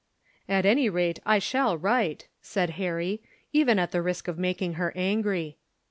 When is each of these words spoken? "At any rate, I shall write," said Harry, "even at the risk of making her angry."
"At 0.49 0.65
any 0.65 0.89
rate, 0.89 1.19
I 1.27 1.37
shall 1.37 1.77
write," 1.77 2.27
said 2.41 2.71
Harry, 2.81 3.21
"even 3.53 3.77
at 3.77 3.91
the 3.91 4.01
risk 4.01 4.27
of 4.27 4.39
making 4.39 4.73
her 4.73 4.91
angry." 4.95 5.59